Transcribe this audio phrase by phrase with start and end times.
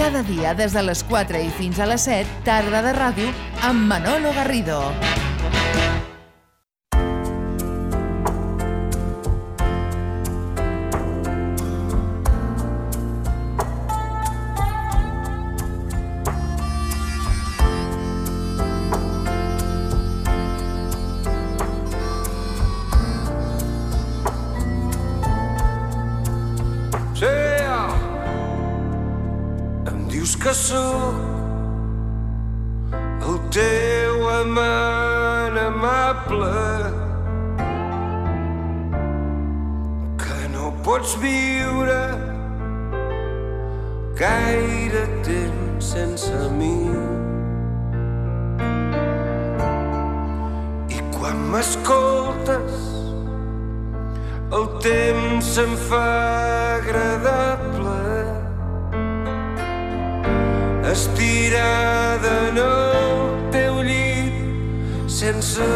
[0.00, 3.28] Cada dia des de les 4 i fins a les 7, tarda de ràdio
[3.68, 4.80] amb Manolo Garrido.
[60.92, 64.34] Estirada en el teu llit
[65.06, 65.68] sense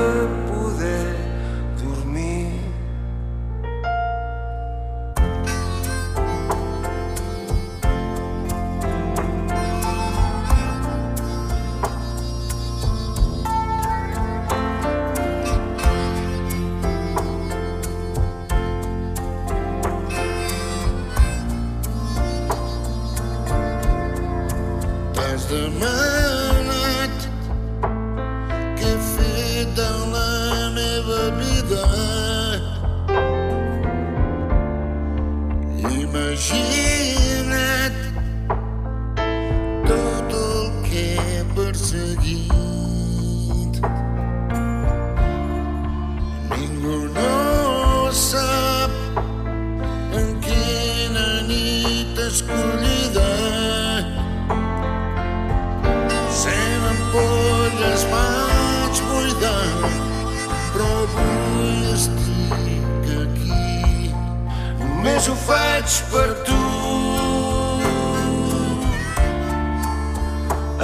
[65.24, 66.56] Només ho faig per tu.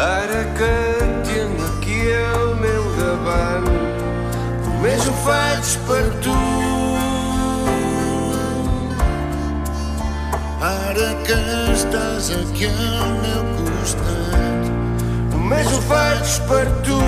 [0.01, 0.71] Ara que
[1.29, 3.69] tinc aquí al meu davant,
[4.65, 6.39] només ho faig per tu.
[10.71, 11.41] Ara que
[11.75, 14.71] estàs aquí al meu costat,
[15.35, 17.03] Només ho faig per tu.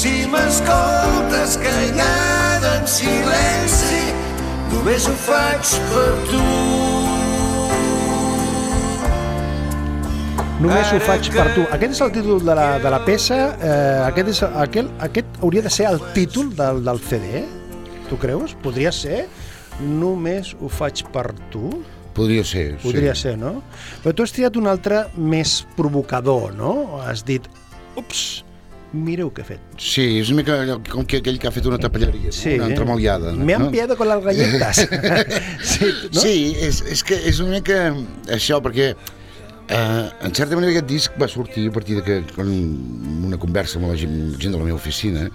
[0.00, 2.41] Si m'escoltes callada
[2.82, 3.98] en silenci,
[4.72, 6.40] només ho faig per tu.
[10.62, 11.62] Només ho faig per tu.
[11.76, 13.38] Aquest és el títol de la, de la peça.
[13.54, 17.44] Eh, aquest, és, aquest, aquest hauria de ser el títol del, del CD.
[18.10, 18.56] Tu creus?
[18.66, 19.28] Podria ser?
[19.82, 21.70] Només ho faig per tu?
[22.16, 23.28] Podria ser, Podria sí.
[23.28, 23.60] ser, no?
[24.02, 27.00] Però tu has triat un altre més provocador, no?
[27.06, 27.46] Has dit,
[27.96, 28.42] ups,
[28.92, 29.62] mireu què he fet.
[29.80, 30.56] Sí, és una mica
[30.90, 32.56] com que aquell que ha fet una tapelleria, Sí.
[32.56, 32.64] no?
[32.64, 33.32] una entremaliada.
[33.32, 34.82] Me han pillado con las galletas.
[35.62, 36.20] sí, no?
[36.20, 37.78] Sí, és, és que és una mica
[38.36, 42.50] això, perquè eh, en certa manera aquest disc va sortir a partir de que, con
[43.28, 45.28] una conversa amb la gent, gent de la meva oficina,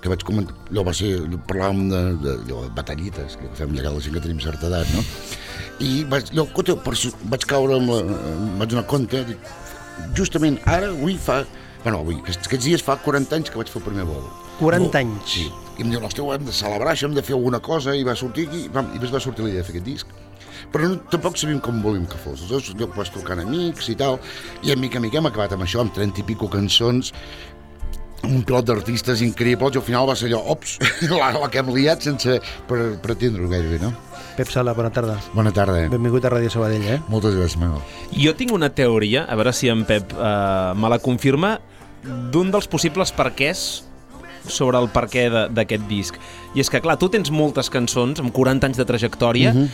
[0.00, 1.10] que vaig comentar, allò va ser,
[1.48, 4.88] parlàvem de, de, allò, de batallites, que fem llegar la gent que tenim certa edat,
[4.96, 5.02] no?
[5.84, 6.94] I vaig, allò, escolta, per,
[7.32, 7.98] vaig caure amb la,
[8.30, 9.50] em vaig donar compte, dic,
[10.16, 11.42] justament ara, avui fa,
[11.84, 14.24] bueno, avui, aquests, dies fa 40 anys que vaig fer el primer vol.
[14.60, 15.36] 40 anys.
[15.36, 15.46] Sí.
[15.78, 18.04] I em diu, hòstia, ho hem de celebrar, això hem de fer alguna cosa, i
[18.04, 20.10] va sortir aquí, i, vam, i després va sortir la idea de fer aquest disc.
[20.70, 22.42] Però no, tampoc sabíem com volíem que fos.
[22.44, 24.20] Aleshores, jo vaig trucant amics i tal,
[24.66, 27.14] i a mica a mica hem acabat amb això, amb 30 i pico cançons,
[28.28, 30.76] un pilot d'artistes increïbles, i al final va ser allò, ops,
[31.16, 32.36] la, la que hem liat sense
[32.68, 33.94] pre pretendre-ho gairebé, no?
[34.40, 35.18] Pep Sala, bona tarda.
[35.36, 35.82] Bona tarda.
[35.92, 36.98] Benvingut a Ràdio Sabadell, eh?
[37.12, 37.82] Moltes gràcies, Manuel.
[38.16, 41.58] Jo tinc una teoria, a veure si en Pep eh, me la confirma,
[42.32, 43.84] d'un dels possibles perquès
[44.48, 46.16] sobre el perquè de- d'aquest disc.
[46.56, 49.68] I és que, clar, tu tens moltes cançons amb 40 anys de trajectòria Mhm.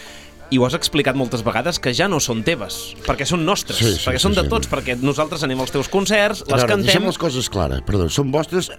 [0.50, 3.92] i ho has explicat moltes vegades que ja no són teves, perquè són nostres, Sí,
[3.95, 4.48] sí, perquè sí, són de sí.
[4.48, 7.07] tots, perquè nosaltres anem als teus concerts, A les veure, deixem cantem...
[7.07, 8.72] les coses clares, perdó, són vostres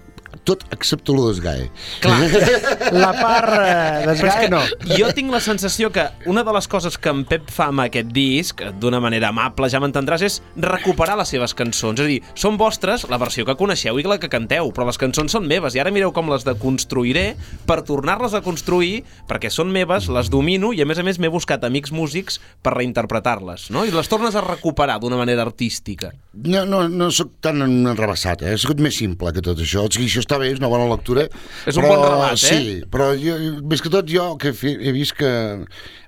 [0.48, 1.68] tot excepte lo d'esgae.
[2.04, 2.18] Clar,
[2.96, 4.62] La part eh, que no.
[4.96, 8.14] jo tinc la sensació que una de les coses que en Pep fa amb aquest
[8.16, 12.00] disc, d'una manera amable, ja m'entendràs, és recuperar les seves cançons.
[12.00, 15.00] És a dir, són vostres, la versió que coneixeu i la que canteu, però les
[15.02, 17.28] cançons són meves, i ara mireu com les deconstruiré
[17.68, 21.32] per tornar-les a construir, perquè són meves, les domino, i a més a més m'he
[21.34, 23.84] buscat amics músics per reinterpretar-les, no?
[23.84, 26.14] I les tornes a recuperar d'una manera artística.
[26.38, 28.56] No, no, no sóc tan enrebaçat, eh?
[28.62, 29.88] Soc més simple que tot això.
[29.88, 31.28] O sigui, això està bé, és una bona lectura.
[31.66, 32.42] És un però, bon relat, eh?
[32.42, 33.38] Sí, però jo,
[33.68, 35.31] més que tot jo que he, he vist que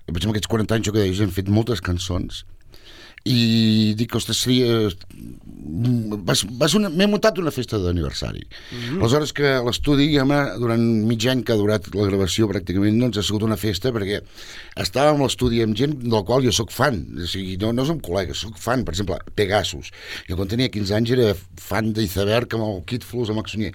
[0.09, 2.43] vaig amb aquests 40 anys, jo que deies, hem fet moltes cançons,
[3.27, 4.89] i dic, ostres, seria...
[5.69, 6.89] Va, va ser una...
[6.89, 8.41] M'he muntat una festa d'aniversari.
[8.45, 9.01] Mm -hmm.
[9.01, 10.23] Aleshores que l'estudi, ja
[10.57, 14.21] durant mig any que ha durat la gravació pràcticament, doncs ha sigut una festa perquè
[14.75, 17.05] estàvem a l'estudi amb gent del qual jo sóc fan.
[17.23, 18.83] O sigui, no, no som col·legues, sóc fan.
[18.85, 19.91] Per exemple, Pegasus.
[20.29, 23.73] Jo quan tenia 15 anys era fan d'Iceberg amb el Kid Flus, amb el Xonier.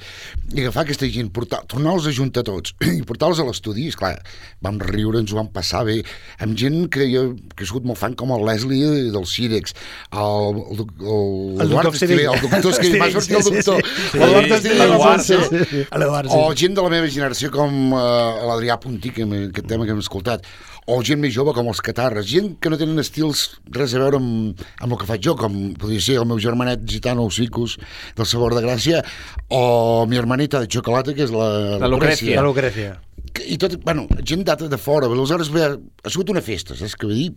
[0.54, 4.18] I agafar aquesta gent, portar, tornar-los a juntar tots i portar-los a l'estudi, esclar,
[4.62, 6.02] vam riure, ens ho vam passar bé,
[6.38, 9.74] amb gent que jo que he sigut molt fan com el Leslie del Cirex,
[10.12, 14.20] el, el, el, El doctor Estivé, el doctor Estivé, va sortir el doctor, sí.
[14.20, 15.86] l'Eduard Sí, Estivé.
[16.04, 16.38] L'Eduard, sí.
[16.38, 20.02] O gent de la meva generació com uh, l'Adrià Puntí, que aquest tema que hem
[20.04, 20.46] escoltat,
[20.86, 24.20] o gent més jove com els Catarres, gent que no tenen estils res a veure
[24.20, 27.78] amb, amb el que faig jo, com podria ser el meu germanet gitano Sicus
[28.18, 29.00] del Sabor de Gràcia,
[29.48, 32.36] o mi hermanita de xocolata, que és la, La Lucrècia.
[32.36, 32.98] La Lucrècia.
[33.42, 37.08] I tot, bueno, gent data de fora, aleshores bé, ha sigut una festa, saps què
[37.08, 37.30] vull dir?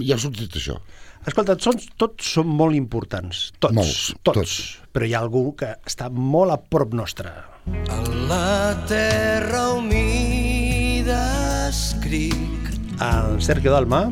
[0.00, 0.78] I ha sortit això.
[1.28, 3.50] Escolta, són, tots són molt importants.
[3.60, 3.76] Tots.
[3.76, 4.38] Molts, tots.
[4.38, 4.54] tots.
[4.94, 7.34] Però hi ha algú que està molt a prop nostra.
[7.92, 8.00] A
[8.30, 11.20] la terra humida
[11.68, 12.72] escric
[13.04, 14.06] El Sergio Dalma,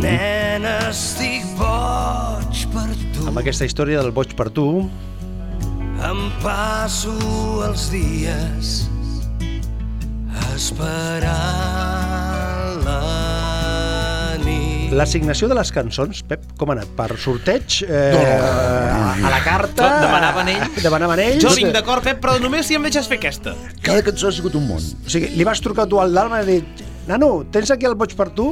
[0.00, 4.66] Nena, estic boig per tu amb aquesta història del boig per tu,
[6.00, 7.12] Em passo
[7.66, 8.89] els dies
[10.60, 11.32] esperant
[12.84, 14.92] la nit.
[14.92, 16.88] l'assignació de les cançons, Pep, com ha anat?
[16.98, 17.78] Per sorteig?
[17.86, 18.22] Eh, No, a,
[19.14, 19.76] a la carta?
[19.80, 20.74] Tot demanaven ells?
[20.84, 21.40] Demanaven ells?
[21.44, 23.50] Jo vinc d'acord, Pep, però només si em deixes fer aquesta.
[23.86, 24.82] Cada cançó ha sigut un món.
[25.06, 26.60] O sigui, li vas trucar tu al Dalma i dir
[27.08, 28.46] Nano, tens aquí el boig per tu?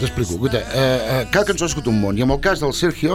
[0.00, 0.32] T'explico.
[0.38, 2.14] Escolta, eh, eh, cada cançó ha sigut un món.
[2.16, 3.14] I en el cas del Sergio,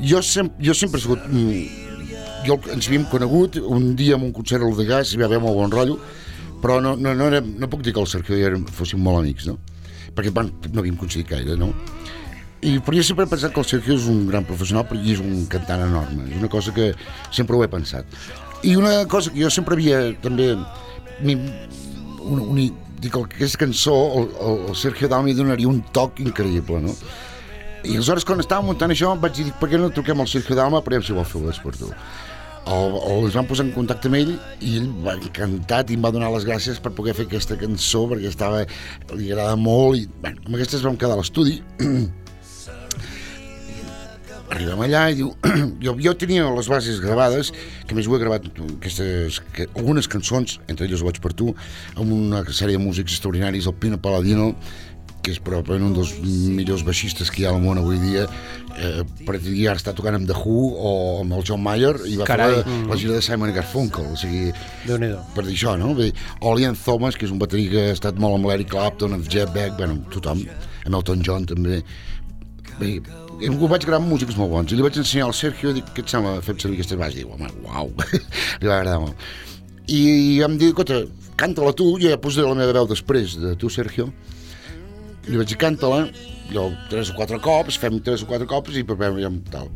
[0.00, 1.22] jo, sem jo sempre he sigut...
[1.26, 1.64] Mm,
[2.46, 5.40] jo, ens havíem conegut un dia en un concert al de gas, hi va haver
[5.42, 5.96] molt bon rotllo,
[6.62, 9.02] però no, no, no, era, no puc dir que el Sergio i jo érem, fóssim
[9.02, 9.58] molt amics, no?
[10.16, 11.72] Perquè bueno, no havíem coincidit gaire, no?
[12.64, 15.20] I, però jo sempre he pensat que el Sergio és un gran professional i és
[15.22, 16.24] un cantant enorme.
[16.32, 16.92] És una cosa que
[17.30, 18.08] sempre ho he pensat.
[18.64, 20.54] I una cosa que jo sempre havia també...
[21.20, 21.38] mi-
[22.26, 22.56] Un, un,
[22.98, 26.90] dic, és cançó, el, el, Sergio Dalma hi donaria un toc increïble, no?
[27.86, 30.80] I aleshores, quan estàvem muntant això, vaig dir, per què no truquem al Sergio Dalma
[30.82, 31.92] per veure si vol fer les per tu?
[32.66, 36.02] El, el, ens vam posar en contacte amb ell i ell va encantat i em
[36.02, 38.64] va donar les gràcies per poder fer aquesta cançó perquè estava,
[39.14, 41.60] li agrada molt i bueno, amb aquestes vam quedar a l'estudi.
[44.56, 45.30] Arribem allà i diu
[45.84, 47.52] jo, jo tenia les bases gravades
[47.86, 51.52] que més ho he gravat aquestes, que, algunes cançons, entre elles Vaig per tu
[51.94, 54.52] amb una sèrie de músics extraordinaris el Pino Palladino
[55.24, 58.26] que és probablement un dels millors baixistes que hi ha al món avui dia
[58.78, 60.92] eh, pretenia ara estar tocant amb The Who o
[61.22, 62.60] amb el John Mayer i va Carai.
[62.60, 64.52] fer la, la gira de Simon i Garfunkel o sigui,
[64.86, 65.94] per dir això, no?
[65.98, 69.16] Bé, o l'Ian Thomas, que és un baterí que ha estat molt amb l'Eric Clapton,
[69.16, 70.44] amb Jeff Beck, bueno, amb tothom,
[70.84, 71.82] amb Elton John també.
[72.76, 72.92] Bé,
[73.46, 76.04] ho vaig gravar amb músics molt bons i li vaig ensenyar al Sergio, dic, què
[76.04, 77.18] et sembla fer servir aquestes bases?
[77.22, 77.90] Diu, home, uau,
[78.60, 79.28] li va agradar molt.
[79.92, 81.02] I em diu, escolta,
[81.40, 84.10] canta-la tu, jo ja posaré la meva veu després de tu, Sergio.
[85.26, 86.06] Li vaig dir, canta-la,
[86.52, 89.70] jo tres o quatre cops, fem tres o quatre cops i veure ja tal.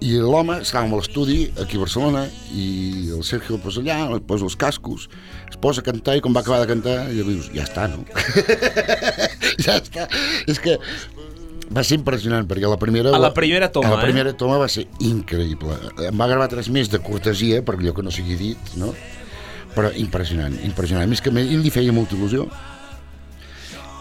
[0.00, 2.22] I l'home, estàvem a l'estudi, aquí a Barcelona,
[2.56, 5.10] i el Sergio el posa allà, el posa els cascos,
[5.50, 8.06] es posa a cantar, i quan va acabar de cantar, ja dius, ja està, no?
[9.66, 10.06] ja està.
[10.48, 10.78] És que
[11.68, 13.12] va ser impressionant, perquè la primera...
[13.12, 14.08] A la primera toma, a la eh?
[14.08, 15.76] primera toma va ser increïble.
[16.08, 18.94] Em va gravar tres més de cortesia, per allò que no sigui dit, no?
[19.76, 21.04] Però impressionant, impressionant.
[21.04, 22.48] A més que a ell li feia molta il·lusió,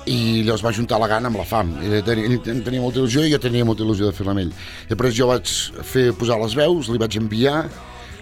[0.10, 1.76] i llavors va juntar la gana amb la fam.
[1.86, 4.54] Ell tenia, tenia molta il·lusió i jo tenia molta il·lusió de fer-la amb ell.
[4.90, 5.52] Després jo vaig
[5.86, 7.68] fer posar les veus, li vaig enviar,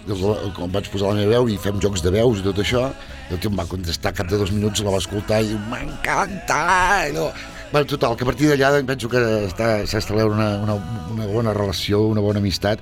[0.07, 2.87] quan vaig posar la meva veu i fem jocs de veus i tot això,
[3.29, 5.59] i el tio em va contestar cap de dos minuts, la va escoltar i diu,
[5.71, 7.07] m'encanta!
[7.09, 7.29] I No.
[7.71, 10.75] Bueno, total, que a partir d'allà penso que està- s'ha establert una, una,
[11.11, 12.79] una bona relació, una bona amistat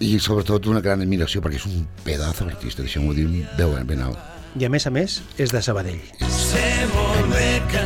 [0.00, 3.26] i sobretot una gran admiració perquè és un pedazo d'artista, deixem-ho dir
[3.58, 4.16] ben, ben alt.
[4.56, 6.00] I a més a més, és de Sabadell.
[6.32, 6.64] Sé
[6.94, 7.84] molt bé que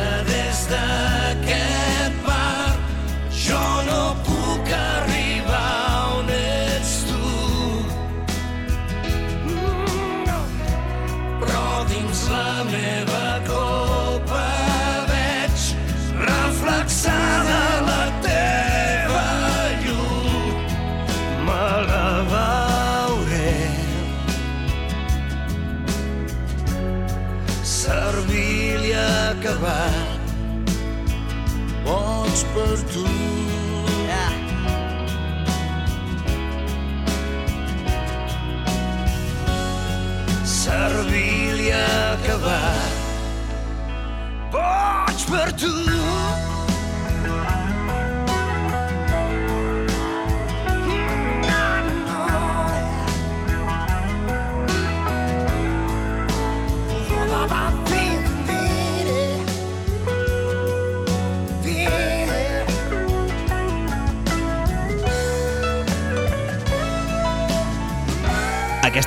[45.31, 46.40] Servir-li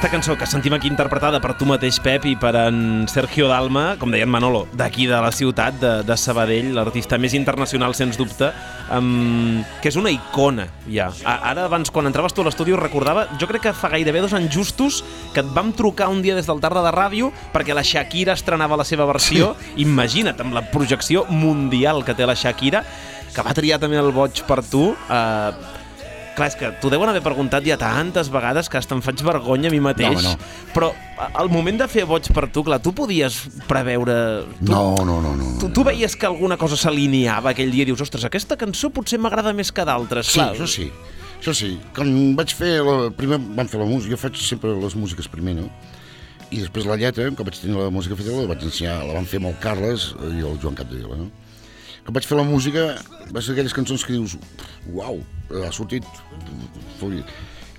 [0.04, 3.94] Aquesta cançó que sentim aquí interpretada per tu mateix, Pep, i per en Sergio Dalma,
[3.96, 8.18] com deia en Manolo, d'aquí de la ciutat, de, de Sabadell, l'artista més internacional, sens
[8.20, 8.50] dubte,
[8.92, 11.06] um, que és una icona, ja.
[11.24, 14.20] A, ara, abans, quan entraves tu a l'estudi, ho recordava, jo crec que fa gairebé
[14.20, 15.00] dos anys justos
[15.32, 18.76] que et vam trucar un dia des del Tarda de Ràdio perquè la Shakira estrenava
[18.76, 19.54] la seva versió.
[19.80, 22.84] Imagina't, amb la projecció mundial que té la Shakira,
[23.32, 25.73] que va triar també el boig per tu, eh,
[26.34, 29.70] Clar, és que t'ho deuen haver preguntat ja tantes vegades que hasta em faig vergonya
[29.70, 30.18] a mi mateix.
[30.18, 30.72] No, no.
[30.74, 30.88] Però
[31.38, 33.36] al moment de fer boig per tu, clar, tu podies
[33.70, 34.16] preveure...
[34.58, 35.52] Tu, No, no, no, no.
[35.62, 39.20] Tu, tu veies que alguna cosa s'alineava aquell dia i dius, ostres, aquesta cançó potser
[39.22, 40.32] m'agrada més que d'altres.
[40.32, 40.88] Sí, Clar, això sí.
[41.38, 41.70] Això sí.
[41.94, 42.72] Quan vaig fer...
[42.82, 45.68] La, primer vam fer la música, jo faig sempre les músiques primer, no?
[46.50, 49.26] I després la lletra, quan vaig tenir la música feta, la vaig ensenyar, la van
[49.30, 51.30] fer amb el Carles i el Joan Capdevila, no?
[52.04, 52.88] Quan vaig fer la música,
[53.32, 54.36] va ser aquelles cançons que dius,
[54.92, 55.22] uau,
[55.64, 56.04] ha sortit...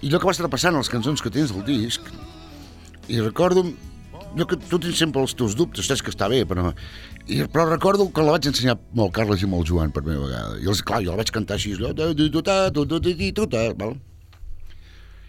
[0.02, 2.10] I allò que va estar passant les cançons que tens al disc,
[3.10, 3.64] i recordo
[4.36, 6.74] jo que tu tens sempre els teus dubtes, saps que està bé, però...
[7.26, 10.04] I, però recordo que la vaig ensenyar amb el Carles i amb el Joan per
[10.04, 10.58] primera vegada.
[10.62, 11.94] I els, clar, jo la vaig cantar així, allò?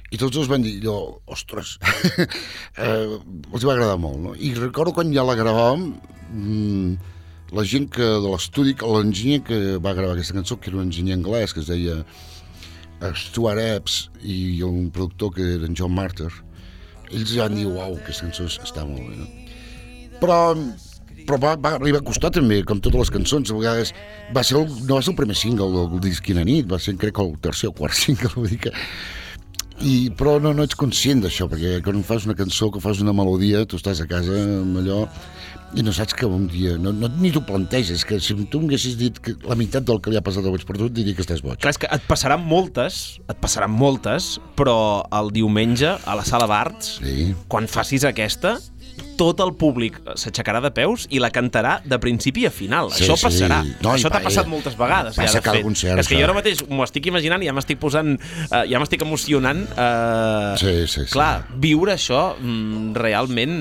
[0.06, 0.96] I tots dos van dir, allò,
[1.34, 1.76] ostres,
[2.84, 4.34] eh, els va agradar molt, no?
[4.36, 5.88] I recordo quan ja la gravàvem,
[6.30, 7.14] mmm,
[7.54, 11.14] la gent que de l'estudi, l'enginyer que va gravar aquesta cançó, que era un enginyer
[11.18, 16.32] anglès, que es deia eh, Stuart Epps, i un productor que era en John Martyr,
[17.12, 19.28] ells ja van dir, uau, aquesta cançó està molt bé, no?
[20.18, 20.38] Però,
[21.28, 23.92] però va, va, li va costar també, com totes les cançons, a vegades
[24.34, 26.96] va ser el, no va ser el primer single del disc Quina nit, va ser
[26.98, 28.74] crec el tercer o quart single, vull dir que...
[29.85, 33.12] I, però no, no ets conscient d'això, perquè quan fas una cançó, que fas una
[33.16, 35.02] melodia, tu estàs a casa amb allò
[35.76, 38.95] i no saps que un dia, no, no, ni t'ho planteges, que si tu m'haguessis
[38.97, 41.25] dit que la meitat del que li ha passat a Boig per tu, diria que
[41.25, 41.59] estàs boig.
[41.61, 44.76] Clar, és que et passaran moltes, et passaran moltes, però
[45.18, 47.35] el diumenge a la sala d'arts, Sí.
[47.50, 48.56] quan facis aquesta,
[49.16, 52.90] tot el públic s'aixecarà de peus i la cantarà de principi a final.
[52.92, 53.26] Sí, això sí.
[53.26, 53.62] passarà.
[53.80, 55.16] No, això t'ha pa- passat moltes vegades.
[55.16, 55.64] passa ja, cada fet.
[55.64, 58.14] concert, És que jo ara mateix m'ho estic imaginant i ja m'estic posant...
[58.50, 59.64] Eh, ja m'estic emocionant.
[59.76, 61.12] Eh, Sí, sí, sí.
[61.12, 63.56] Clar, viure això mm, realment...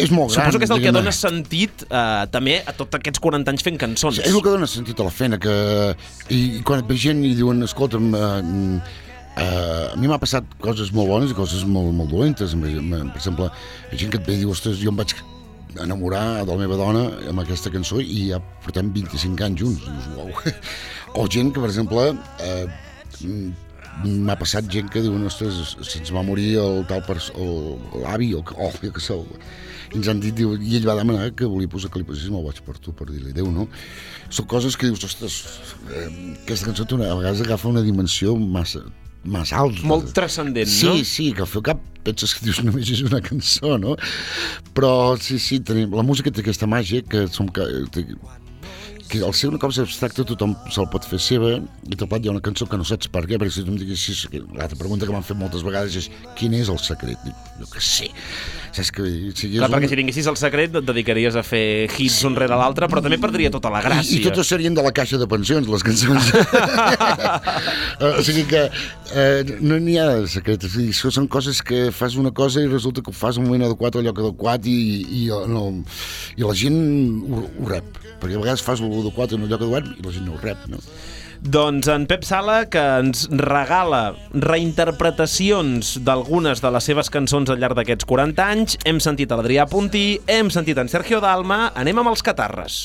[0.00, 0.46] És molt gran.
[0.48, 3.76] Suposo que és el que dona sentit eh, també a tots aquests 40 anys fent
[3.80, 4.16] cançons.
[4.16, 5.56] Sí, és el que dona sentit a la feina, que...
[6.32, 9.02] I, i quan et ve gent i diuen, escolta'm, eh,
[9.36, 12.54] eh, a mi m'ha passat coses molt bones i coses molt, molt dolentes.
[12.54, 13.50] Per exemple,
[13.90, 15.16] hi ha gent que et ve i diu, ostres, jo em vaig
[15.82, 19.84] enamorar de la meva dona amb aquesta cançó i ja portem 25 anys junts.
[19.86, 20.32] Dius, uau.
[21.14, 22.08] O gent que, per exemple,
[22.42, 22.66] eh,
[24.02, 27.04] m'ha passat gent que diuen, ostres, se'ns va morir el tal
[27.38, 29.14] o l'avi o, o jo que sé,
[29.92, 32.34] i ens han dit, diu, i ell va demanar que volia posar que li poséssim
[32.34, 33.68] el boig per tu, per dir-li adéu, no?
[34.28, 35.38] Són coses que dius, ostres,
[35.92, 36.08] eh,
[36.42, 38.82] aquesta cançó una, a vegades agafa una dimensió massa,
[39.24, 39.84] massa alta.
[39.88, 40.94] Molt transcendent, sí, no?
[40.98, 43.96] Sí, sí, que al teu cap penses que dius només és una cançó, no?
[44.76, 47.48] Però sí, sí, tenim, la música té aquesta màgia que som...
[47.48, 48.06] Que, té,
[49.10, 52.30] que al ser una cosa abstracta tothom se'l pot fer seva i de plat hi
[52.30, 55.06] ha una cançó que no saps per què perquè si tu em diguessis, l'altra pregunta
[55.06, 57.20] que m'han fet moltes vegades és quin és el secret?
[57.26, 58.10] Dic, jo què sé
[58.74, 59.04] saps que
[59.38, 62.34] sigui, Clar, és perquè un- si tinguessis el secret et dedicaries a fer hits un
[62.34, 64.16] rere l'altre, però també perdria tota la gràcia.
[64.16, 66.32] I, I totes serien de la caixa de pensions, les cançons.
[68.18, 68.64] o sigui que
[69.14, 70.66] eh, no n'hi ha de secret.
[70.66, 73.66] O sigui, són coses que fas una cosa i resulta que ho fas al moment
[73.68, 74.78] adequat, al lloc adequat i,
[75.22, 75.66] i, no,
[76.36, 76.80] i la gent
[77.30, 78.00] ho, ho rep.
[78.22, 80.66] Perquè a vegades fas l'adequat en el lloc adequat i la gent no ho rep,
[80.70, 80.82] no?
[81.44, 87.76] Doncs en Pep Sala, que ens regala reinterpretacions d'algunes de les seves cançons al llarg
[87.76, 88.78] d'aquests 40 anys.
[88.88, 92.80] Hem sentit a l'Adrià Puntí, hem sentit en Sergio Dalma, anem amb els catarres.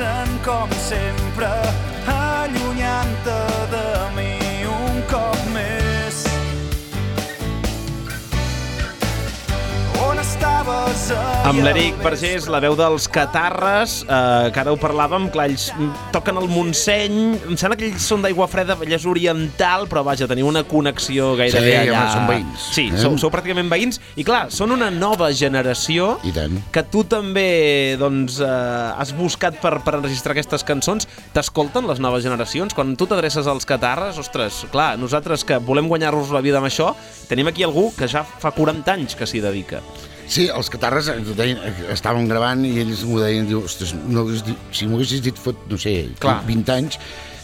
[0.00, 1.89] Passen com sempre,
[11.50, 15.64] Amb l'Eric Vergés, la veu dels Catarres, eh, que ara ho parlàvem, clar, ells
[16.14, 17.16] toquen el Montseny,
[17.48, 21.72] em sembla que ells són d'aigua freda, Vallès Oriental, però vaja, teniu una connexió gairebé
[21.72, 21.96] Sí, allà.
[22.04, 23.00] home, són veïns, Sí, eh?
[23.02, 26.54] sou, sou pràcticament veïns, i clar, són una nova generació I tant.
[26.70, 31.08] que tu també doncs, eh, has buscat per, per enregistrar aquestes cançons.
[31.34, 32.74] T'escolten les noves generacions?
[32.78, 36.94] Quan tu t'adreces als Catarres, ostres, clar, nosaltres que volem guanyar-nos la vida amb això,
[37.26, 39.82] tenim aquí algú que ja fa 40 anys que s'hi dedica.
[40.30, 44.22] Sí, els catarres ho deien, eh, estaven gravant i ells m'ho deien, diu, ostres, no
[44.30, 46.36] si m'ho haguessis dit fot, no sé, Clar.
[46.46, 46.98] 20 anys,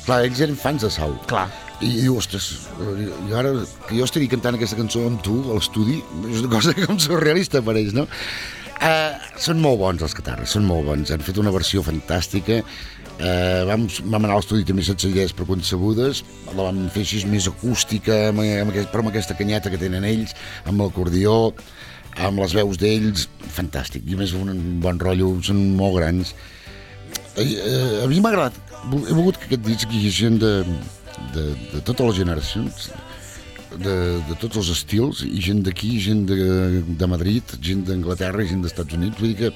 [0.05, 1.17] clar, ells eren fans de Sau.
[1.27, 1.49] Clar.
[1.81, 3.51] I, diu, ostres, eh, i ara
[3.89, 5.99] que jo estaria cantant aquesta cançó amb tu a l'estudi,
[6.31, 8.07] és una cosa com surrealista per ells, no?
[8.77, 13.63] Uh, són molt bons els catarres, són molt bons, han fet una versió fantàstica, uh,
[13.67, 16.21] vam, vam anar a l'estudi també sense idees preconcebudes,
[16.53, 20.07] la vam fer així més acústica, amb, amb aquest, però amb aquesta canyeta que tenen
[20.07, 20.37] ells,
[20.69, 21.39] amb l'acordió,
[22.25, 26.33] amb les veus d'ells, fantàstic, i més un bon rotllo, són molt grans.
[27.37, 28.57] Eh, eh, a mi m'ha agradat,
[28.87, 30.53] he volgut que aquest disc hi hagi gent de,
[31.35, 32.89] de, de totes les generacions,
[33.77, 33.97] de,
[34.29, 36.37] de tots els estils, i gent d'aquí, gent de,
[36.87, 39.53] de Madrid, gent d'Anglaterra i gent dels Estats Units, vull dir que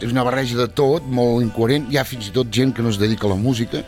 [0.00, 2.90] és una barreja de tot, molt incoherent, hi ha fins i tot gent que no
[2.90, 3.84] es dedica a la música,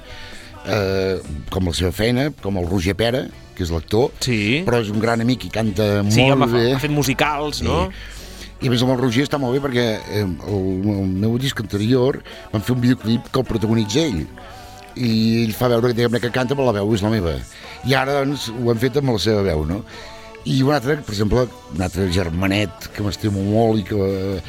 [0.68, 1.16] eh,
[1.50, 3.24] com la seva feina, com el Roger Pera,
[3.62, 4.62] que és l'actor, Sí.
[4.66, 6.64] però és un gran amic i canta Sí, molt home, bé.
[6.74, 7.86] ha fet musicals, no?
[8.62, 11.58] I a més amb el Roger està molt bé perquè eh, el, el meu disc
[11.58, 12.20] anterior
[12.52, 14.20] vam fer un videoclip que el protagonitza ell
[14.94, 15.08] i
[15.46, 17.32] ell fa veure que diguem que canta però la veu és la meva
[17.88, 19.80] i ara doncs ho hem fet amb la seva veu no?
[20.44, 24.40] i un altre, per exemple un altre germanet que m'estimo molt i que eh,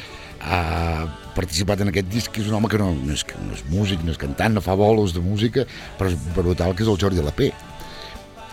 [0.46, 3.64] ha participat en aquest disc que és un home que no, no, és, no és
[3.72, 5.64] músic, no és cantant, no fa bolos de música
[5.98, 7.50] però és brutal, que és el Jordi Lapé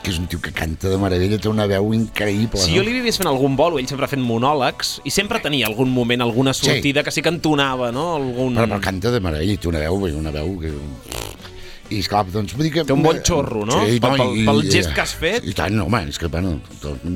[0.01, 2.57] que és un tio que canta de meravella, té una veu increïble.
[2.59, 2.79] Si no?
[2.79, 5.91] jo li hagués fent algun bolo, ell sempre ha fet monòlegs, i sempre tenia algun
[5.93, 6.65] moment, alguna Sí.
[6.65, 8.15] sortida que sí que entonava, no?
[8.15, 8.55] Algun...
[8.57, 10.73] Però, però canta de meravella, i té una veu, una veu que...
[11.91, 12.83] I esclar, doncs vull dir que...
[12.87, 13.81] Té un bon xorro, no?
[13.85, 15.43] Sí, Pel- no, pel- i- pel i- gest que has fet.
[15.43, 16.53] I tant, no, home, és que, bueno,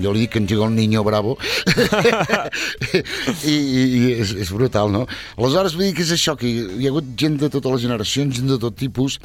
[0.03, 1.37] jo li dic que engega el niño bravo.
[3.45, 5.05] I, i, i és, és brutal, no?
[5.39, 8.35] Aleshores, vull dir que és això, que hi ha hagut gent de totes les generacions,
[8.35, 9.15] gent de tot tipus,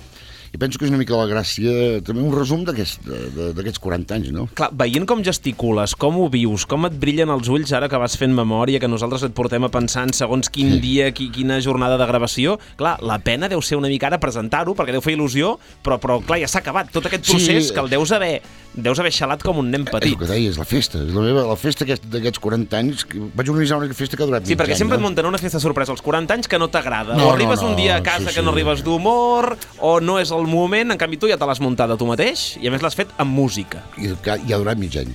[0.52, 4.48] i penso que és una mica la gràcia, també un resum d'aquests 40 anys, no?
[4.58, 8.16] Clar, veient com gesticules, com ho vius, com et brillen els ulls ara que vas
[8.18, 10.80] fent memòria, que nosaltres et portem a pensar en segons quin Sí.
[10.80, 14.74] dia, qui, quina jornada de gravació, clar, la pena deu ser una mica ara presentar-ho,
[14.74, 17.32] perquè deu fer il·lusió, però, però clar, ja s'ha acabat tot aquest Sí.
[17.32, 18.42] procés que el deus haver,
[18.74, 20.12] deus haver xalat com un nen És petit.
[20.12, 23.18] el que deies, la festa, és la meva, la festa aquest- d'aquests 40 anys, que
[23.34, 25.08] vaig organitzar una festa que ha durat Sí, perquè any, sempre et no?
[25.08, 27.16] munten una festa sorpresa als 40 anys que no t'agrada.
[27.16, 28.60] No, o arribes no, no, un dia a casa sí, que no sí.
[28.60, 32.06] arribes d'humor, o no és el moment, en canvi tu ja te l'has muntada tu
[32.06, 33.82] mateix, i a més l'has fet amb música.
[33.98, 35.10] I ja ha durat mig any.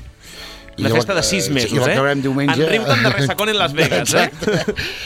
[0.78, 1.88] I Una festa de sis eh, mesos, sí, I eh?
[1.88, 2.62] l'acabarem diumenge.
[2.62, 4.30] En Rincon de Resacón en Las Vegas, eh?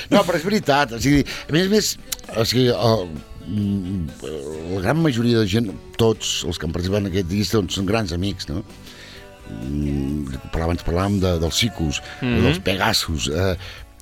[0.10, 0.94] No, però és veritat.
[0.98, 1.92] O sigui, a més a més,
[2.36, 3.04] o sigui, el,
[3.50, 7.88] la gran majoria de gent, tots els que han participat en aquest disc, doncs, són
[7.90, 8.64] grans amics, no?
[9.50, 12.26] Mm, però abans parlàvem de, dels Sicus, mm.
[12.26, 12.44] -hmm.
[12.46, 13.56] dels Pegasus, eh,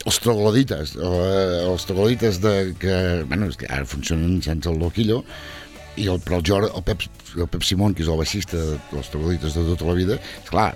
[0.06, 5.24] els troglodites, eh, els troglodites de, que, bueno, és que ara funcionen sense el loquillo,
[5.98, 7.02] i el, però el, Jordi, el, Pep,
[7.36, 8.58] el Pep Simón, que és el baixista
[8.92, 10.76] dels troglodites de tota la vida, esclar,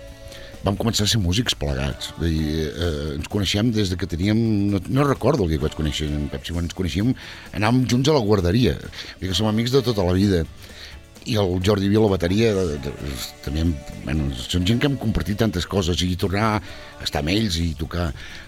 [0.64, 2.12] vam començar a ser músics plegats.
[2.20, 4.38] Vull dir, eh, ens coneixem des de que teníem...
[4.72, 7.14] No, no recordo el dia que vaig conèixer en Pep Simón, ens coneixíem,
[7.58, 8.76] anàvem junts a la guarderia.
[8.82, 10.44] Vull dir que som amics de tota la vida.
[11.30, 12.92] I el Jordi Vila, la bateria, de, de,
[13.46, 17.30] també, hem- bueno, són gent que hem compartit tantes coses i tornar a estar amb
[17.30, 18.08] ells i tocar.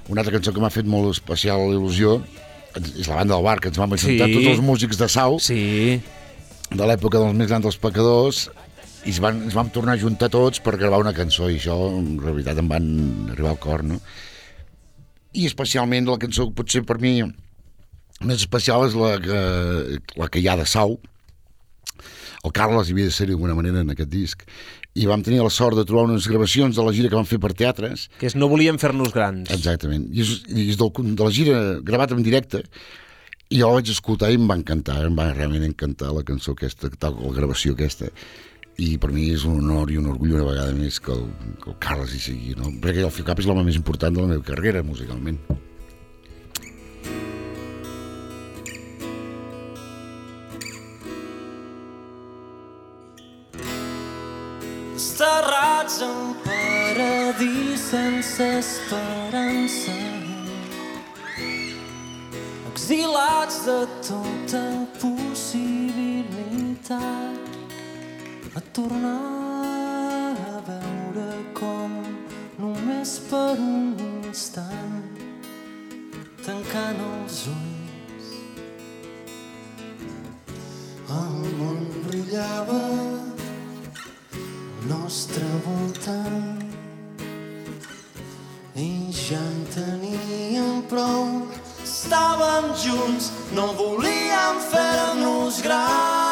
[0.10, 2.16] Una altra cançó que m'ha fet molt especial il·lusió
[2.74, 4.34] és la banda del bar, que ens vam ajuntar Sí.
[4.34, 6.02] tots els músics de Sau, Sí.
[6.74, 8.48] de l'època dels més grans dels pecadors
[9.04, 11.76] i es van, ens vam tornar a juntar tots per gravar una cançó i això
[11.92, 12.86] en realitat em van
[13.34, 14.00] arribar al cor no?
[15.34, 19.42] i especialment la cançó que potser per mi més especial és la que,
[20.20, 20.98] la que hi ha de Sau
[22.44, 24.48] el Carles havia de ser d'alguna manera en aquest disc
[24.94, 27.40] i vam tenir la sort de trobar unes gravacions de la gira que vam fer
[27.42, 29.50] per teatres Que és no volíem fer-nos grans.
[29.50, 30.06] Exactament.
[30.14, 32.62] I és, i és del, de la gira gravat en directe
[33.50, 36.54] i jo la vaig escoltar i em va encantar, em va realment encantar la cançó
[36.54, 38.12] aquesta, tal, la gravació aquesta
[38.82, 41.28] i per mi és un honor i un orgull una vegada més que el,
[41.62, 42.72] que el Carles hi sigui, no?
[42.82, 45.38] perquè el Phil Cap és l'home més important de la meva carrera musicalment.
[54.94, 59.94] Desterrats a un paradís sense esperança
[62.74, 64.64] exilats de tota
[65.00, 65.94] possibilitat
[68.74, 71.92] tornar a veure com
[72.58, 75.04] només per un instant
[76.42, 78.32] tancant els ulls.
[81.20, 83.14] El món brillava al
[84.90, 86.66] nostre voltant
[88.74, 88.90] i
[89.22, 91.30] ja en teníem prou.
[91.86, 96.23] Estàvem junts no volíem fer-nos grans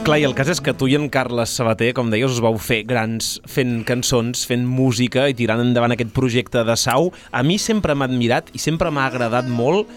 [0.00, 2.54] Clar, i el cas és que tu i en Carles Sabater, com deies, us vau
[2.56, 7.10] fer grans fent cançons, fent música i tirant endavant aquest projecte de Sau.
[7.36, 9.90] A mi sempre m'ha admirat i sempre m'ha agradat molt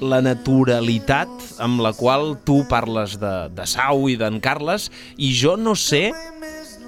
[0.00, 4.88] la naturalitat amb la qual tu parles de, de Sau i d'en Carles
[5.20, 6.08] i jo no sé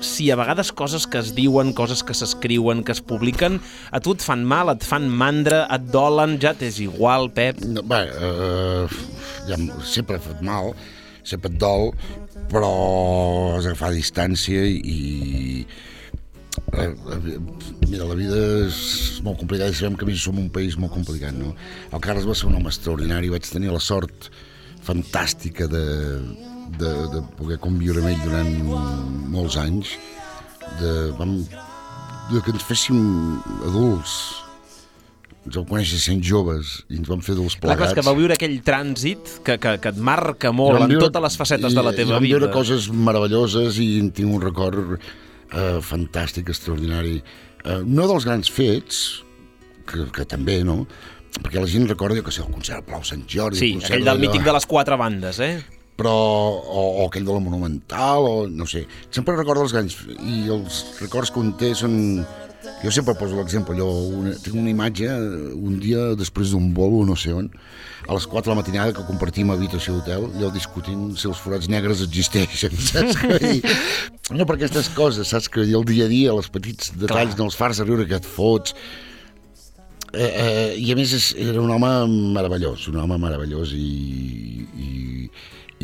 [0.00, 3.60] si a vegades coses que es diuen, coses que s'escriuen, que es publiquen,
[3.92, 7.60] a tu et fan mal, et fan mandra, et dolen, ja t'és igual, Pep.
[7.64, 9.00] No, bé, uh,
[9.48, 10.74] ja, sempre ha fet mal,
[11.24, 11.92] sempre et dol,
[12.54, 12.70] però
[13.56, 15.64] has d'agafar distància i...
[16.74, 17.38] Eh, eh,
[17.90, 18.78] mira, la vida és
[19.26, 21.54] molt complicada i sabem que a som un país molt complicat, no?
[21.90, 24.30] El Carles va ser un home extraordinari, vaig tenir la sort
[24.86, 25.84] fantàstica de,
[26.78, 28.52] de, de poder conviure amb ell durant
[29.34, 29.96] molts anys,
[30.80, 31.36] de, vam,
[32.30, 33.00] de que ens féssim
[33.70, 34.43] adults,
[35.44, 37.90] ens vam conèixer sent joves i ens vam fer cosa plegats.
[37.90, 41.06] és que vau viure aquell trànsit que, que, que et marca molt Vam en viure-
[41.10, 42.38] totes les facetes de la i- teva i vam vida.
[42.38, 47.18] viure coses meravelloses i en tinc un record eh, fantàstic, extraordinari.
[47.64, 49.22] Eh, no dels grans fets,
[49.86, 50.86] que, que també, no?
[51.34, 53.58] Perquè la gent recorda, que sé, el concert al Palau Sant Jordi...
[53.58, 55.56] Sí, el concert aquell del mític de les quatre bandes, eh?
[55.98, 58.86] Però, o, o aquell de la Monumental, o no sé.
[59.10, 59.96] Sempre recordo els grans...
[60.22, 62.24] I els records que un té són...
[62.84, 63.86] Jo sempre poso l'exemple, jo
[64.20, 65.08] una, tinc una imatge
[65.56, 67.46] un dia després d'un vol, no sé on,
[68.04, 71.70] a les 4 de la matinada que compartim habitació d'hotel, allò discutint si els forats
[71.72, 73.16] negres existeixen, saps?
[73.22, 73.62] Que, i,
[74.36, 75.48] no per aquestes coses, saps?
[75.48, 78.28] Que el dia a dia, els petits detalls, no els fars de riure que et
[78.28, 78.76] fots,
[80.12, 81.94] eh, eh, i a més és, era un home
[82.36, 83.88] meravellós, un home meravellós i,
[84.76, 84.90] i,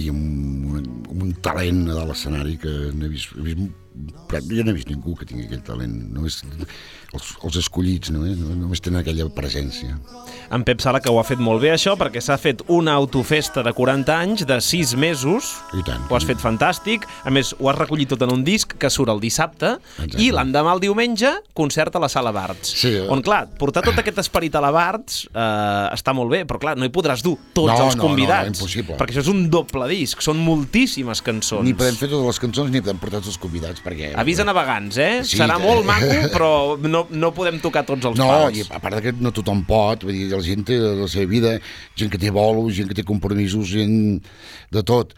[0.05, 3.65] i amb, un, amb un talent a dalt l'escenari que n'he vist, he vist
[4.31, 6.37] jo no he vist ningú que tingui aquell talent només
[7.12, 8.37] els, els escollits no, eh?
[8.38, 9.96] només tenen aquella presència
[10.50, 13.62] En Pep Sala, que ho ha fet molt bé, això, perquè s'ha fet una autofesta
[13.62, 15.50] de 40 anys, de 6 mesos.
[15.79, 16.03] I tant.
[16.11, 17.05] Ho has fet fantàstic.
[17.22, 19.76] A més, ho has recollit tot en un disc que surt el dissabte.
[20.03, 20.18] Exacte.
[20.24, 22.72] I l'endemà, el diumenge, concert a la Sala Barts.
[22.83, 23.05] Sí, eh?
[23.14, 26.74] On, clar, portar tot aquest esperit a la Barts eh, està molt bé, però, clar,
[26.83, 28.50] no hi podràs dur tots No, els no, no, convidats.
[28.59, 28.98] impossible.
[28.98, 31.62] Perquè això és un doble disc, són moltíssimes cançons.
[31.62, 34.12] ni podem fer totes les cançons ni podem portar tots els convidats perquè...
[34.22, 35.11] Avís a navegants, eh?
[35.26, 36.50] Sí, Serà molt maco, però
[36.87, 38.57] no, no podem tocar tots els No, pals.
[38.62, 41.57] i a part que no tothom pot, vull dir, la gent té la seva vida,
[41.98, 43.98] gent que té bolos, gent que té compromisos, gent
[44.72, 45.12] de tot.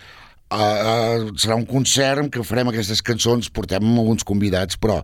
[0.52, 4.98] Uh, uh, serà un concert en què farem aquestes cançons, portem alguns convidats, però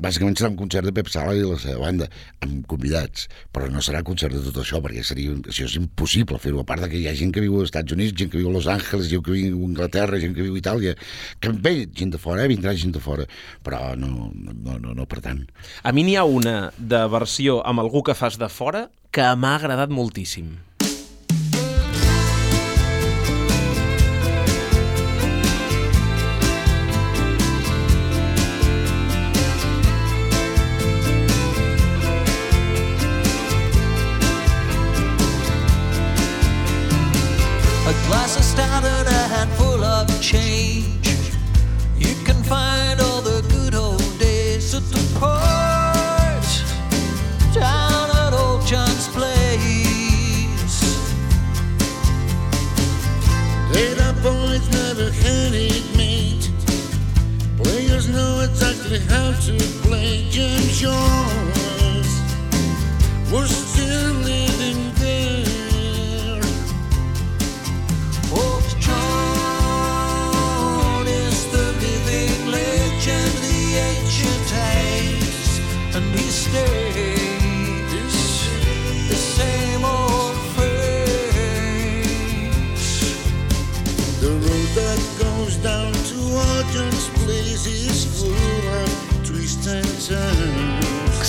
[0.00, 2.06] bàsicament serà un concert de Pep Sala i la seva banda,
[2.44, 6.62] amb convidats, però no serà concert de tot això, perquè seria, això és impossible fer-ho,
[6.62, 8.54] a part que hi ha gent que viu als Estats Units, gent que viu a
[8.54, 10.96] Los Angeles, gent que viu a Anglaterra, gent que viu a Itàlia,
[11.44, 12.52] que ve gent de fora, eh?
[12.52, 13.28] vindrà gent de fora,
[13.66, 15.44] però no, no, no, no per tant.
[15.84, 19.58] A mi n'hi ha una de versió amb algú que fas de fora que m'ha
[19.60, 20.56] agradat moltíssim.
[59.46, 59.52] to
[59.86, 60.82] play games.
[60.82, 61.15] You're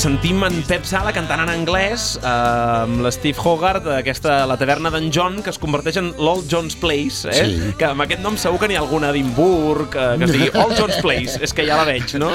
[0.08, 5.10] Sentim en Pep Sala cantant en anglès eh, amb l'Steve Hogarth, aquesta, la taverna d'en
[5.12, 7.41] John, que es converteix en l'Old John's Place, eh?
[7.50, 7.74] Sí.
[7.82, 10.48] Que amb aquest nom segur que n'hi ha alguna a Edimburg, eh, que es digui
[10.62, 12.30] Old John's Place, és que ja la veig, no?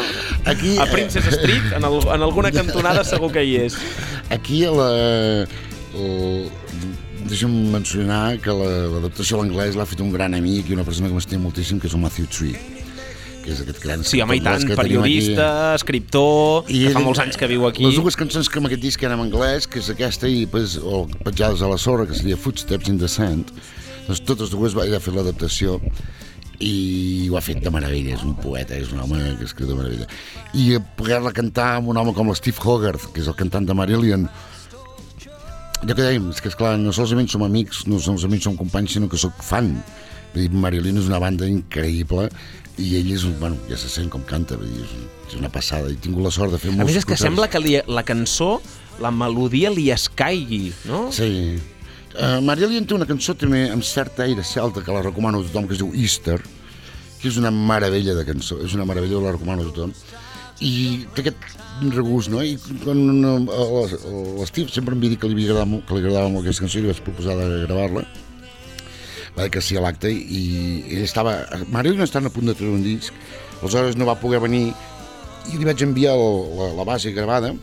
[0.53, 3.79] Aquí, A Princess Street, en, el, en alguna cantonada segur que hi és.
[4.37, 4.91] Aquí a la...
[5.97, 6.51] El,
[7.33, 11.09] deixa'm mencionar que la- l'adaptació a l'anglès l'ha fet un gran amic i una persona
[11.09, 12.61] que m'estima moltíssim, que és el Matthew Tree,
[13.43, 17.49] que és aquest gran Sí, home, i tant, periodista, escriptor, que fa molts anys que
[17.51, 17.85] viu aquí.
[17.87, 20.79] Les dues cançons que amb aquest disc eren en anglès, que és aquesta i pues,
[20.79, 23.53] o Petjades a la sorra, que seria Footsteps in the Sand,
[24.07, 25.81] doncs totes dues va ella ha fet l'adaptació
[26.63, 29.77] i ho ha fet de meravella, és un poeta, és un home que escriu de
[29.79, 30.07] meravella.
[30.55, 33.75] I poder-la cantar amb un home com el Steve Hogarth, que és el cantant de
[33.75, 34.29] Marillion,
[35.83, 39.11] allò que dèiem, és que esclar, no solament som amics, no solament som companys, sinó
[39.11, 39.75] que sóc fan.
[40.33, 42.31] Marillion és una banda increïble
[42.81, 45.37] i ell és, un, bueno, ja se sent com canta, vull dir, és, un, és
[45.41, 45.91] una passada.
[45.93, 47.29] I tingut la sort de fer A molts més, és que concerts.
[47.29, 48.55] sembla que li, la cançó,
[49.03, 51.05] la melodia li escaigui, no?
[51.13, 51.61] Sí.
[52.13, 55.65] Uh, Marillion té una cançó també amb cert aire celta que la recomano a tothom
[55.65, 56.43] que es diu Easter
[57.23, 59.95] que és una meravella de cançó és una meravella, la recomano a tothom
[60.61, 61.47] i té aquest
[61.95, 62.43] regust no?
[62.45, 66.67] i quan l'Steve sempre em va dir que li, molt, que li agradava molt aquesta
[66.67, 68.05] cançó i li vaig proposar de gravar-la
[69.37, 70.43] va dir que sí a l'acte i
[70.93, 71.39] ell estava
[71.73, 73.15] Marillion estan a punt de treure un disc
[73.61, 74.67] aleshores no va poder venir
[75.51, 76.27] i li vaig enviar el,
[76.59, 77.55] la, la base gravada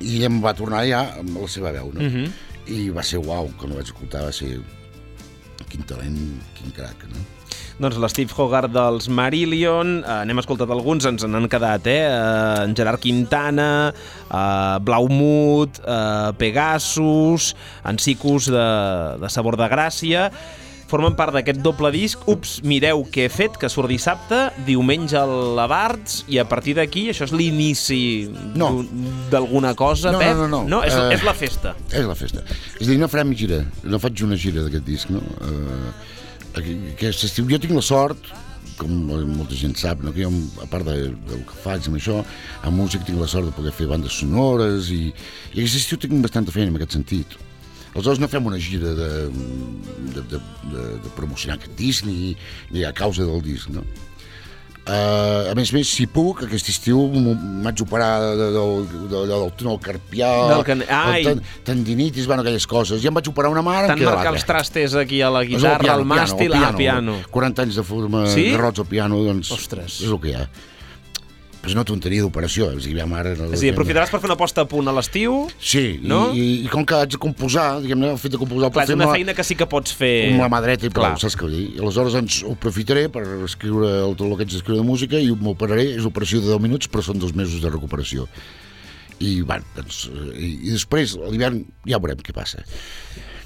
[0.00, 2.02] i ell em va tornar ja amb la seva veu no?
[2.02, 2.32] Mhm.
[2.74, 4.56] i va ser uau, quan ho vaig escoltar va ser
[5.70, 6.18] quin talent,
[6.58, 7.22] quin crac no?
[7.74, 12.04] Doncs l'Steve Hogarth dels Marillion, eh, n'hem escoltat alguns, ens n'han quedat, eh?
[12.06, 12.60] eh?
[12.62, 17.50] En Gerard Quintana, eh, Blaumut, eh, Pegasus,
[17.82, 18.68] en Sicus de,
[19.22, 20.28] de Sabor de Gràcia...
[20.86, 22.20] Formen part d'aquest doble disc.
[22.30, 26.74] Ups, mireu què he fet, que surt dissabte, diumenge a la Barts, i a partir
[26.76, 28.84] d'aquí això és l'inici No.
[29.30, 30.36] d'alguna cosa, No, Pep?
[30.36, 30.68] no, no, no.
[30.68, 31.74] no és, Eh, és la festa.
[31.90, 32.44] És la festa.
[32.80, 35.18] És a dir, no farem gira, no faig una gira d'aquest disc, no?
[35.40, 35.92] Uh,
[36.60, 38.28] aquest estiu jo tinc la sort,
[38.78, 40.12] com molta gent sap, no?
[40.12, 40.30] que jo,
[40.62, 42.20] a part de, del que faig amb això,
[42.66, 45.12] amb música tinc la sort de poder fer bandes sonores i,
[45.54, 47.36] i aquest estiu tinc bastanta feina en aquest sentit.
[47.94, 50.40] Aleshores no fem una gira de, de, de,
[50.72, 52.34] de, de promocionar aquest disc ni,
[52.74, 53.84] ni a causa del disc, no?
[54.84, 59.20] Uh, a més a més, si puc, aquest estiu m'haig operar de, de, de, de,
[59.30, 61.22] del túnel carpial, Del can- Ai!
[61.24, 63.00] ten, tendinitis, bueno, aquelles coses.
[63.00, 64.34] Ja em vaig operar una mare, marcar l'altra.
[64.34, 67.16] els trastes aquí a la guitarra, al màstil, el ah, piano.
[67.32, 68.50] 40 anys de forma Sí?
[68.50, 70.02] de rots al piano, doncs Ostres.
[70.04, 70.44] és el que hi ha.
[71.64, 73.30] Però és una tonteria d'operació, és a dir, mare...
[73.32, 76.26] És a dir, aprofitaràs per fer una posta a punt a l'estiu, Sí, No?
[76.36, 78.68] i, i, i com que haig de composar, diguem-ne, el fet de composar...
[78.74, 80.12] clar, és una feina que sí que pots fer...
[80.34, 81.22] amb la mà dreta i prou, Clar.
[81.24, 81.64] saps què vull dir?
[81.78, 85.16] I aleshores ens ho aprofitaré per escriure el, tot el que haig d'escriure de música
[85.24, 88.28] i m'operaré, és operació de 10 minuts, però són dos mesos de recuperació.
[89.24, 92.60] I, bueno, doncs, eh, i, i després, a l'hivern, ja veurem què passa.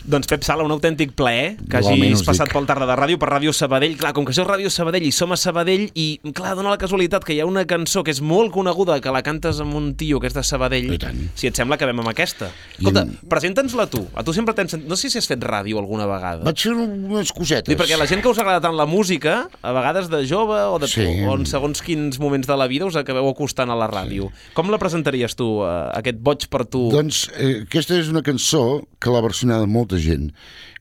[0.05, 2.55] Doncs Pep Sala, un autèntic plaer que Igualment hagis passat dic.
[2.57, 3.97] pel Tarda de Ràdio, per Ràdio Sabadell.
[4.01, 6.79] Clar, com que això és Ràdio Sabadell i som a Sabadell i, clar, dona la
[6.81, 9.95] casualitat que hi ha una cançó que és molt coneguda, que la cantes amb un
[10.01, 10.95] tio que és de Sabadell.
[10.95, 10.99] I.
[11.35, 12.49] Si et sembla, acabem amb aquesta.
[12.79, 14.07] I Escolta, en- presenta'ns-la tu.
[14.15, 14.79] A tu sempre tens...
[14.87, 16.45] No sé si has fet ràdio alguna vegada.
[16.47, 17.69] Vaig fer unes cosetes.
[17.69, 20.79] Dic, perquè la gent que us agrada tant la música, a vegades de jove o,
[20.79, 21.05] de, Sí.
[21.27, 24.31] o en segons quins moments de la vida us acabeu acostant a la ràdio.
[24.57, 26.87] Com la presentaries tu, eh, aquest boig per tu?
[26.91, 30.29] Doncs eh, aquesta és una cançó que l'ha versionada molta gent.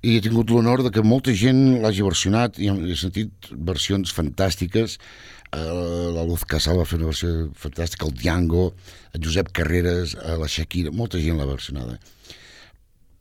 [0.04, 4.98] I he tingut l'honor de que molta gent l'hagi versionat i he sentit versions fantàstiques.
[5.56, 8.74] Eh, la Luz Casal va fer una versió fantàstica el Django,
[9.14, 11.98] el Josep Carreras eh, la Shakira, molta gent l'ha versionada.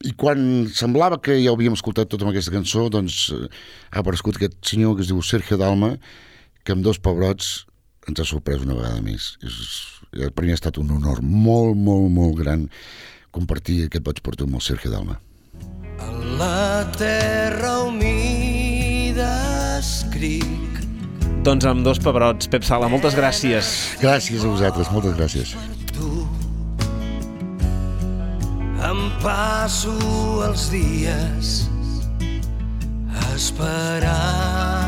[0.05, 3.47] I quan semblava que ja havíem escoltat tot amb aquesta cançó doncs eh,
[3.93, 5.95] ha aparegut aquest senyor que es diu Sergio Dalma
[6.65, 7.67] que amb dos pebrots
[8.11, 9.37] ens ha sorprès una vegada més.
[9.47, 9.55] És,
[10.35, 12.67] per mi ha estat un honor molt, molt, molt gran
[13.31, 15.21] compartir aquest boig per tu amb el Sergio Dalma
[16.01, 19.31] A la terra humida
[19.79, 20.45] escric
[21.47, 22.49] Doncs amb dos pebrots.
[22.51, 23.73] Pep Sala, moltes gràcies.
[24.03, 25.55] gràcies a vosaltres, moltes gràcies
[25.97, 26.27] tu.
[28.87, 29.95] Em passo
[30.47, 31.55] els dies
[33.35, 34.86] esperant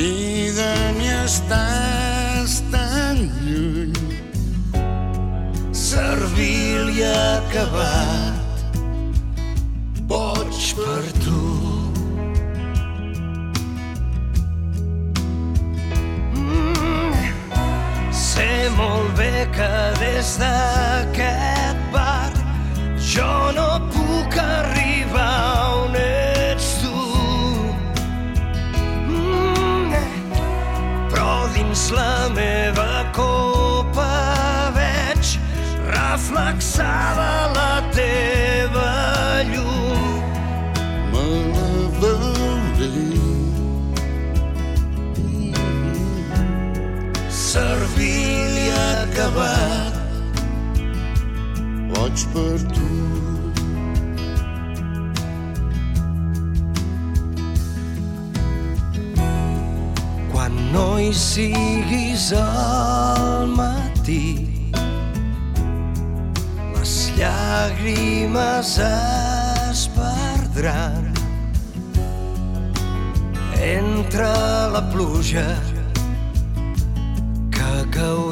[0.00, 3.92] si de mi estàs tan lluny.
[5.76, 8.70] Servil i acabat
[10.12, 11.42] boig per tu.
[16.38, 17.12] Mm,
[18.80, 22.32] molt bé que des d'aquest bar
[23.12, 25.38] jo no puc arribar
[25.84, 26.29] on ets
[31.70, 35.38] dins la meva copa veig
[35.86, 40.18] reflexada la teva llum.
[41.12, 42.90] Me la veuré.
[47.28, 49.94] Servir-li acabat.
[51.94, 52.58] Vaig per
[60.72, 64.46] no hi siguis al matí.
[66.74, 71.10] Les llàgrimes es perdran
[73.60, 74.30] entre
[74.74, 75.46] la pluja
[77.54, 78.29] que caurà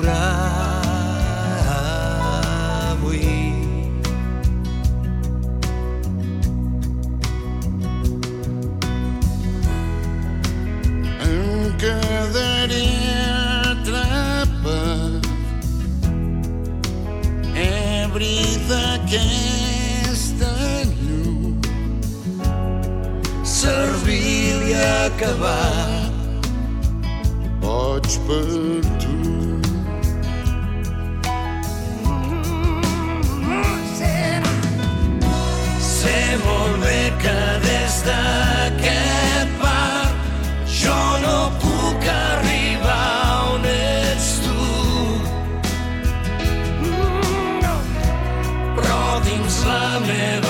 [18.08, 20.52] ebri d'aquesta
[21.00, 21.60] llum.
[23.44, 26.10] Servir i acabar.
[27.60, 29.16] Boig per tu.
[35.80, 38.67] Sé molt bé que des d'aquest
[50.08, 50.47] dins